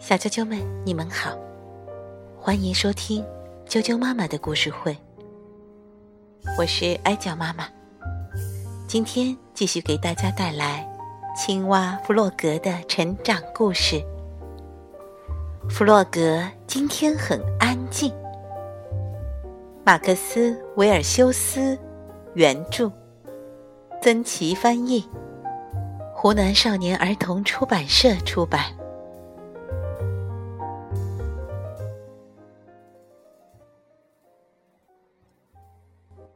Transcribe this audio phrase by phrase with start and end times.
[0.00, 1.36] 小啾啾们，你们好，
[2.36, 3.24] 欢迎收听
[3.66, 4.96] 啾啾妈妈的故事会。
[6.58, 7.68] 我是哀娇妈妈，
[8.88, 10.88] 今天继续给大家带来
[11.36, 14.02] 青蛙弗洛格的成长故事。
[15.70, 18.12] 弗洛格今天很安静。
[19.84, 21.78] 马克思·维尔修斯
[22.34, 22.90] 原著，
[24.02, 25.04] 曾琦翻译，
[26.26, 28.76] 湖南少年儿童出版社出版。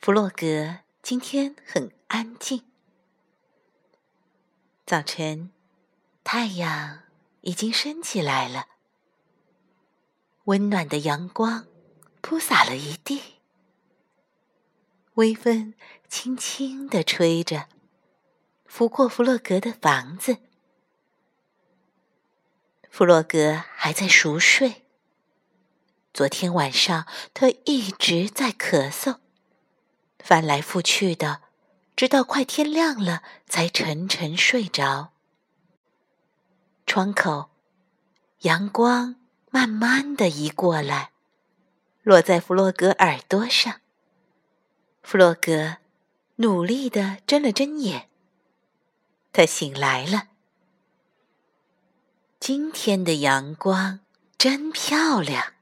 [0.00, 2.62] 弗洛格今天很安静。
[4.86, 5.50] 早晨，
[6.22, 7.00] 太阳
[7.40, 8.68] 已经升起来了，
[10.44, 11.66] 温暖的阳光
[12.20, 13.20] 铺洒了一地，
[15.14, 15.74] 微风
[16.08, 17.66] 轻轻地吹着，
[18.74, 20.38] 拂过弗洛格的房子。
[22.90, 24.86] 弗洛格还在熟睡。
[26.14, 29.18] 昨天晚上，他一直在咳嗽。
[30.20, 31.42] 翻来覆去的，
[31.94, 35.12] 直到快天亮了，才沉沉睡着。
[36.86, 37.50] 窗口，
[38.40, 39.16] 阳光
[39.50, 41.10] 慢慢的移过来，
[42.02, 43.82] 落在弗洛格耳朵上。
[45.02, 45.76] 弗洛格
[46.36, 48.08] 努力的睁了睁眼，
[49.32, 50.28] 他醒来了。
[52.38, 54.00] 今天的阳光
[54.36, 55.54] 真漂亮。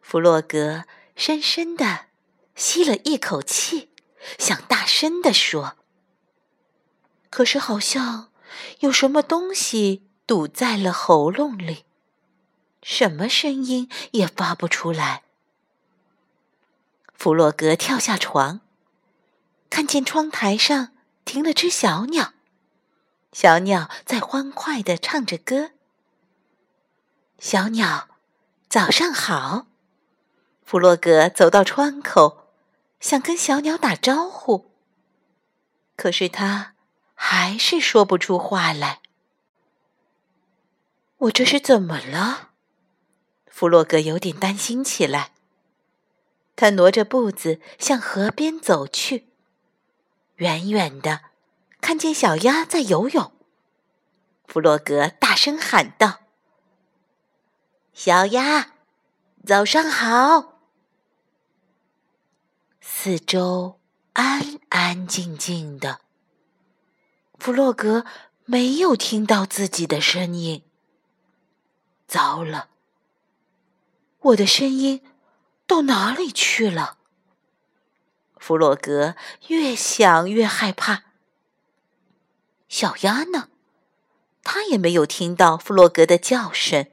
[0.00, 2.06] 弗洛格深深的。
[2.58, 3.90] 吸了一口气，
[4.38, 5.76] 想大声地说，
[7.28, 8.32] 可是好像
[8.80, 11.84] 有什么东西堵在了喉咙里，
[12.82, 15.24] 什么声音也发不出来。
[17.12, 18.62] 弗洛格跳下床，
[19.68, 20.94] 看见窗台上
[21.26, 22.32] 停了只小鸟，
[23.38, 25.72] 小鸟在欢快地唱着歌。
[27.38, 28.08] 小鸟，
[28.66, 29.66] 早上好！
[30.64, 32.48] 弗洛格走到窗口。
[32.98, 34.70] 想跟小鸟打招呼，
[35.96, 36.76] 可是他
[37.12, 39.02] 还是说不出话来。
[41.18, 42.52] 我这是怎么了？
[43.48, 45.32] 弗洛格有点担心起来。
[46.56, 49.28] 他挪着步子向河边走去，
[50.36, 51.20] 远远的
[51.86, 53.30] 看见小鸭在游泳。
[54.48, 56.18] 弗洛格大声喊道
[57.94, 58.72] ：“小鸭，
[59.46, 60.58] 早上好！”
[62.82, 63.78] 四周
[64.14, 66.00] 安安静静的，
[67.38, 68.04] 弗洛格
[68.46, 70.64] 没有听到自己的声音。
[72.08, 72.68] 糟了，
[74.18, 75.04] 我的声音
[75.68, 76.98] 到哪里去了？
[78.38, 79.14] 弗洛格
[79.46, 81.05] 越想越害怕。
[82.68, 83.48] 小鸭呢？
[84.42, 86.86] 它也没有听到弗洛格的叫声，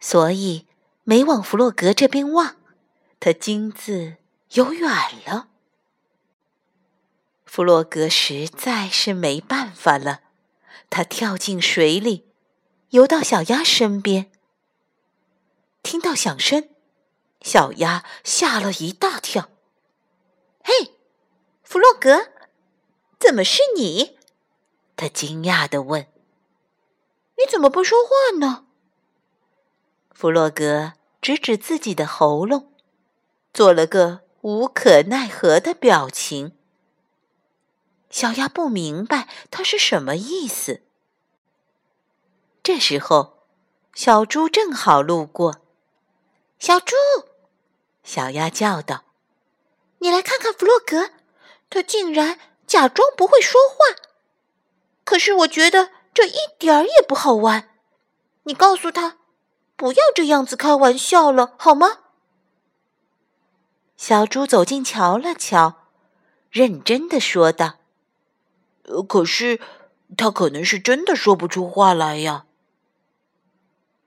[0.00, 0.66] 所以
[1.04, 2.56] 没往弗洛格这边望。
[3.20, 4.16] 它惊自。
[4.54, 4.90] 游远
[5.24, 5.48] 了，
[7.46, 10.20] 弗洛格实在是没办法了。
[10.90, 12.26] 他跳进水里，
[12.90, 14.30] 游到小鸭身边。
[15.82, 16.68] 听到响声，
[17.40, 19.48] 小鸭吓了一大跳。
[20.62, 20.98] “嘿，
[21.62, 22.30] 弗洛格，
[23.18, 24.18] 怎么是你？”
[25.02, 26.06] 他惊讶地问。
[27.36, 28.66] “你怎么不说话呢？”
[30.14, 32.72] 弗洛格指指自己的喉咙，
[33.52, 34.20] 做了个。
[34.42, 36.58] 无可奈何的表情。
[38.10, 40.82] 小鸭不明白他是什么意思。
[42.60, 43.46] 这时候，
[43.94, 45.60] 小猪正好路过。
[46.58, 46.96] 小猪，
[48.02, 49.04] 小鸭叫道
[49.98, 51.10] ：“你来看看弗洛格，
[51.70, 54.11] 他竟然假装不会说话。
[55.04, 57.70] 可是我觉得这一点儿也不好玩。
[58.44, 59.18] 你告诉他，
[59.76, 61.98] 不要这样子开玩笑了，好吗？”
[63.96, 65.86] 小猪走近瞧了瞧，
[66.50, 67.74] 认真的说道
[69.08, 69.60] ：“可是
[70.16, 72.46] 他可能是真的说不出话来呀。”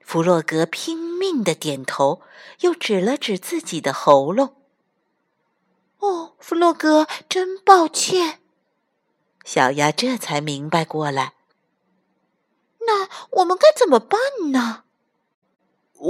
[0.04, 2.20] 弗洛格拼命的点头，
[2.60, 4.54] 又指了指自己的喉咙。
[5.98, 8.40] “哦，弗洛格，真抱歉。”
[9.46, 11.32] 小鸭这才明白过来。
[12.86, 13.08] “那
[13.38, 14.20] 我们该怎么办
[14.52, 14.84] 呢？”“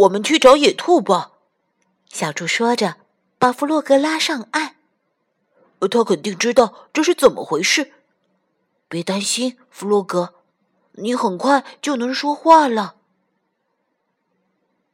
[0.02, 1.34] 我们去找野兔吧。”
[2.10, 2.96] 小猪说着。
[3.38, 4.76] 把弗洛格拉上岸，
[5.90, 7.92] 他肯定知道这是怎么回事。
[8.88, 10.34] 别担心，弗洛格，
[10.92, 12.96] 你很快就能说话了。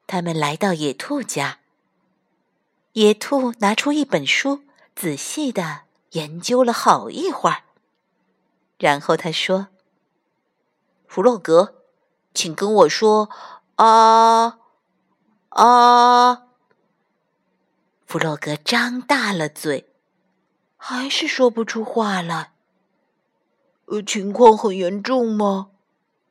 [0.08, 1.60] 他们来到野兔家，
[2.94, 4.64] 野兔拿出一本书，
[4.96, 7.62] 仔细的研究了好一会儿，
[8.82, 9.68] 然后他说
[11.06, 11.84] ：“弗洛格，
[12.34, 13.30] 请跟我说
[13.76, 14.58] 啊
[15.50, 16.48] 啊！
[18.04, 19.88] 弗洛格张大了嘴，
[20.76, 22.54] 还是说不出话来。
[24.04, 25.70] 情况很严重吗？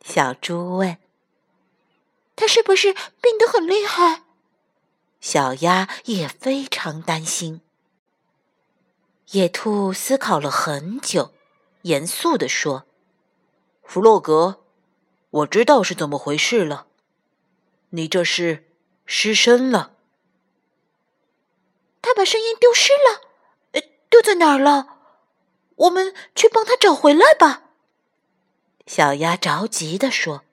[0.03, 0.98] 小猪问。
[2.36, 4.24] 他是不是病得很厉害？
[5.21, 7.62] 小鸭也非常担心。
[9.30, 11.33] 野兔思考了很久，
[11.83, 12.85] 严肃地说
[13.83, 14.63] ：“弗洛格，
[15.29, 16.87] 我知道是怎么回事了。
[17.89, 18.69] 你这是
[19.05, 19.93] 失身了。”
[22.01, 23.21] 他把声音丢失了，
[23.73, 24.97] 呃，丢在哪儿了？
[25.75, 27.63] 我们去帮他找回来吧。
[28.85, 30.43] 小鸭着急地说：“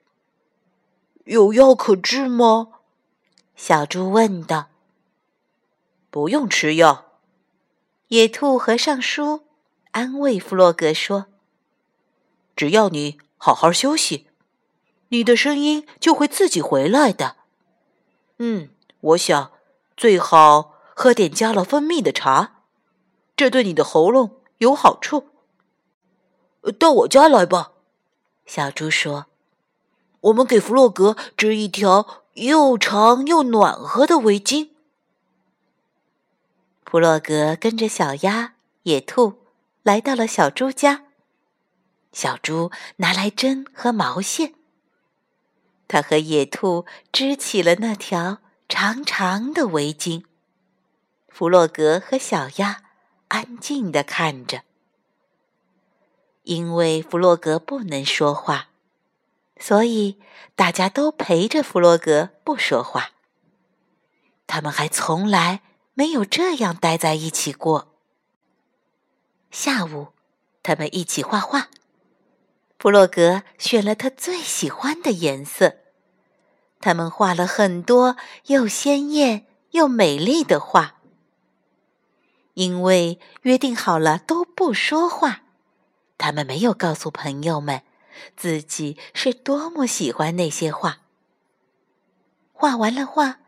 [1.25, 2.79] 有药可治吗？”
[3.55, 4.69] 小猪问道。
[6.09, 7.05] “不用吃药。”
[8.09, 9.45] 野兔合上书，
[9.91, 11.27] 安慰弗洛格说
[12.55, 14.27] ：“只要你好好休息，
[15.09, 17.35] 你的声音就会自己回来的。
[18.37, 18.69] 嗯，
[19.01, 19.51] 我想
[19.95, 22.65] 最好。”喝点加了蜂蜜的茶，
[23.37, 25.29] 这对你的喉咙有好处。
[26.77, 27.71] 到我家来吧，
[28.45, 29.27] 小猪说
[30.19, 34.71] ：“我们给弗洛格织一条又长又暖和的围巾。”
[36.85, 39.38] 弗洛格跟着小鸭、野兔
[39.89, 41.05] 来到了小猪家。
[42.11, 44.53] 小猪拿来针和毛线，
[45.87, 48.37] 他和野兔织起了那条
[48.67, 50.25] 长长的围巾。
[51.27, 52.83] 弗洛格和小鸭
[53.29, 54.61] 安静地看着，
[56.43, 58.69] 因为弗洛格不能说话，
[59.57, 60.19] 所以
[60.55, 63.13] 大家都陪着弗洛格不说话。
[64.45, 65.63] 他们还从来
[65.95, 67.87] 没有这样待在一起过。
[69.51, 70.09] 下午，
[70.61, 71.69] 他们一起画画。
[72.77, 75.75] 弗洛格选了他最喜欢的颜色，
[76.79, 78.15] 他们画了很多
[78.45, 80.95] 又鲜艳又美丽的画。
[82.53, 85.41] 因为约定好了都不说话，
[86.17, 87.81] 他们没有告诉朋友们
[88.35, 90.99] 自己是多么喜欢那些画。
[92.53, 93.39] 画完了画，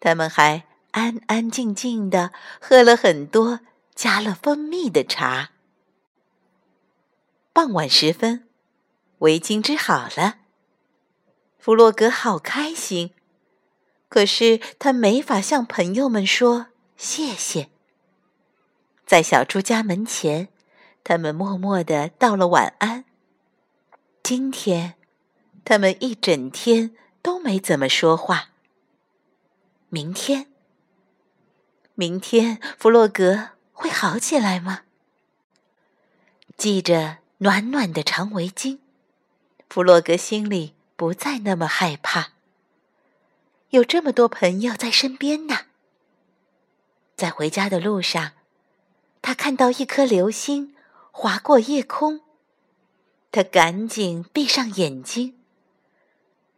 [0.00, 3.60] 他们还安安静静的喝了很多
[3.96, 5.52] 加了蜂蜜的茶。
[7.54, 8.46] 傍晚时分，
[9.20, 10.40] 围巾织好了，
[11.58, 13.14] 弗洛格好开心，
[14.10, 16.66] 可是他没法向朋友们说
[16.98, 17.70] 谢谢。
[19.06, 20.48] 在小猪家门前，
[21.02, 23.06] 他们默默的道了晚安。
[24.22, 24.96] 今天，
[25.64, 28.50] 他们一整天都没怎么说话。
[29.88, 30.52] 明天，
[31.94, 34.84] 明天弗洛格会好起来吗？
[36.56, 38.78] 系着暖暖的长围巾，
[39.68, 42.32] 弗洛格心里不再那么害怕。
[43.70, 45.66] 有这么多朋友在身边呢。
[47.14, 48.32] 在回家的路上。
[49.22, 50.76] 他看到一颗流星
[51.10, 52.20] 划过夜空，
[53.32, 55.36] 他赶紧闭上眼睛，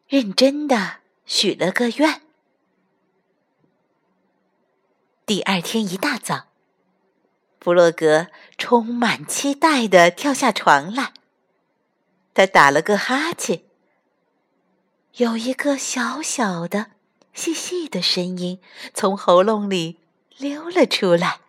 [0.06, 2.20] 认真的许了个愿。
[5.24, 6.47] 第二天一大早，
[7.68, 11.12] 弗洛格充满期待地跳下床来，
[12.32, 13.60] 他打了个哈欠，
[15.16, 16.92] 有一个小小的、
[17.34, 18.58] 细细的声音
[18.94, 19.98] 从喉咙里
[20.38, 21.40] 溜了出来。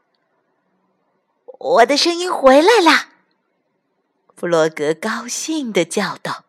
[1.57, 3.11] 我的声音回来啦，
[4.35, 6.43] 弗洛格高兴地叫道。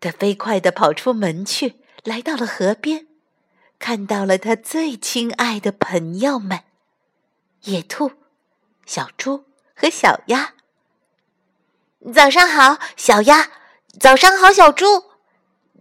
[0.00, 3.06] 他飞快地跑出门去，来到了河边，
[3.78, 6.64] 看到了他最亲爱的朋友们——
[7.62, 8.10] 野兔、
[8.92, 9.44] 小猪
[9.74, 10.52] 和小鸭。
[12.12, 13.48] 早上好，小鸭！
[13.98, 15.04] 早上好，小猪！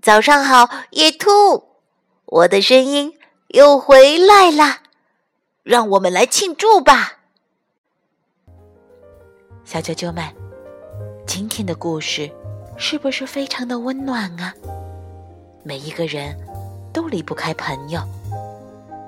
[0.01, 1.75] 早上好，野兔！
[2.25, 4.77] 我的声音又回来了，
[5.63, 7.19] 让我们来庆祝吧！
[9.65, 10.23] 小啾啾们，
[11.27, 12.31] 今天的故事
[12.77, 14.53] 是不是非常的温暖啊？
[15.65, 16.33] 每一个人
[16.93, 18.01] 都离不开朋友，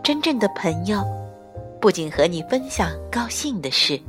[0.03, 1.01] 真正的朋友
[1.83, 3.99] 不仅和你分享高兴的事，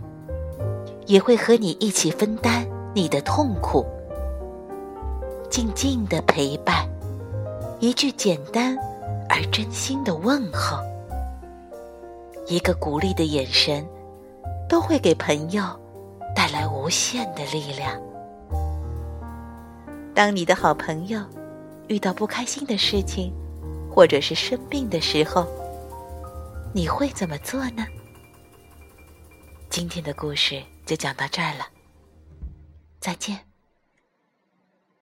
[1.07, 2.65] 也会和你一起分担
[2.95, 3.85] 你的痛苦。
[5.51, 6.89] 静静的陪伴，
[7.81, 8.79] 一句简单
[9.29, 10.79] 而真心的问候，
[12.47, 13.85] 一个鼓励的眼神，
[14.69, 15.65] 都会给朋友。
[16.33, 18.01] 带来无限的力量。
[20.15, 21.21] 当你的好朋友
[21.89, 23.33] 遇到不开心的事情，
[23.91, 25.45] 或者是生病的时候，
[26.77, 27.87] 你会怎么做呢？
[29.71, 31.65] 今天的故事就讲到这儿了，
[32.99, 33.47] 再见。